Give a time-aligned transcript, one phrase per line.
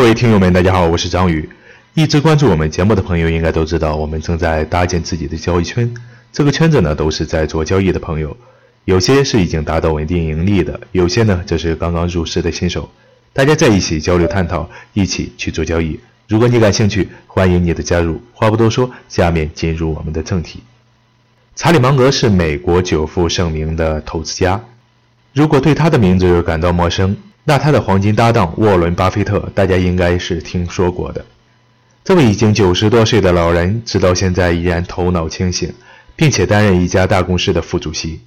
[0.00, 1.46] 各位听友们，大家好，我是张宇。
[1.92, 5.92] 一直关注我们节目的朋友应该都知道，我们正在搭建自己的交易圈。
[6.32, 8.34] 这个圈子呢，都是在做交易的朋友，
[8.86, 12.90] 有些是已经达到稳定盈利的，有些呢则是刚刚入市的新手。
[13.34, 16.00] 大家在一起交流探讨，一起去做交易。
[16.26, 18.22] 如果你感兴趣，欢迎你的加入。
[18.32, 20.62] 话不多说，下面进入我们的正题。
[21.54, 24.64] 查理芒格是美国久负盛名的投资家，
[25.34, 27.14] 如果对他的名字感到陌生，
[27.50, 31.26] 那他的黄金搭档沃伦·巴菲特，大家应该是听说过的。
[32.04, 35.68] 这位已经九十多岁的老人，直到现在依然头脑清醒，
[36.14, 38.20] 并且担任一家大公司的副主席。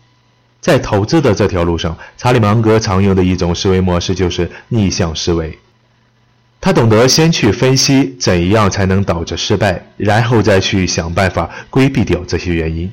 [0.60, 5.58] 在投资的这条路上，查理芒格常用的一种思维模式就是逆向思维。
[6.60, 12.92] 他懂得先去分析怎样才能导致失败，然后再去想办法规避掉这些原因，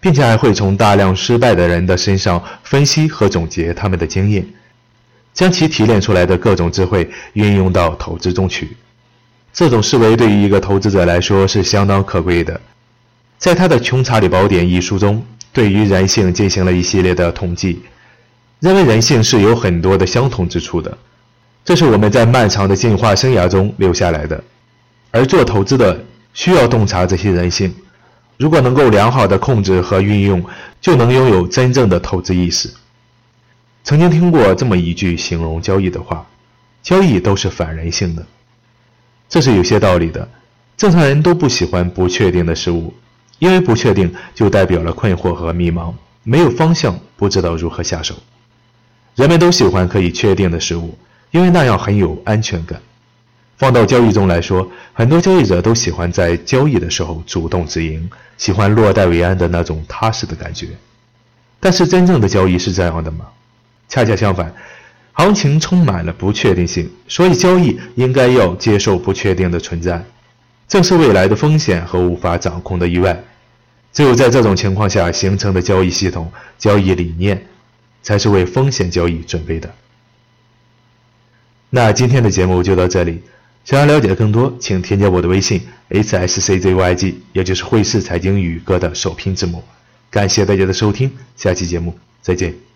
[0.00, 4.44] 并且还会从大量失败的人的身上分析和总结他们的经验。
[5.38, 8.76] 将其提炼出来的各种智慧运用到投资中去，
[9.52, 12.60] 这种思维对于一个投资者来说是相当可贵的。
[13.38, 17.80] 在他的《穷查理宝典》一书中，对于人性进行了一系列的统计，
[18.58, 20.98] 认为人性是有很多的相同之处的，
[21.64, 24.42] 这是我们在漫长的进化生涯中留下来的。
[25.12, 26.04] 而做投资的
[26.34, 27.72] 需要洞察这些人性，
[28.38, 30.44] 如果能够良好的控制和运用，
[30.80, 32.68] 就能拥有真正的投资意识。
[33.88, 36.26] 曾经听过这么一句形容交易的话
[36.84, 38.22] ：“交易都是反人性的。”
[39.30, 40.28] 这是有些道理的。
[40.76, 42.92] 正常人都不喜欢不确定的事物，
[43.38, 48.14] 因为不确定就代表了困惑和迷茫，没有方向，不知道如何下手。
[49.14, 50.94] 人们都喜欢可以确定的事物，
[51.30, 52.78] 因为那样很有安全感。
[53.56, 60.68] 放到交易中来说，很多交易者都喜欢在交易的时候主动止盈，喜欢落袋为安的那种踏实的感觉。
[61.58, 63.24] 但是，真正的交易是这样的吗？
[63.88, 64.54] 恰恰相反，
[65.12, 70.04] 行情充满了不确定性，所以交易应该要接受不确定的存在，
[70.68, 73.24] 正是未来的风险和无法掌控的意外。
[73.92, 77.46] 只有在这种情况下形成的交易系统、交易理念，
[78.02, 79.74] 才是为风险交易准备的。
[81.70, 83.22] 那今天的节目就到这里，
[83.64, 89.64] 想要了解更多，请添加我的微信 h s c z y g，也就是汇市财经宇哥的首拼字母。
[90.10, 92.67] 感谢大家的收听，下期节目再见。